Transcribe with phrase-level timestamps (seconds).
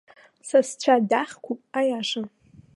[0.47, 2.21] Сасцәа дахьқәоуп, аиаша!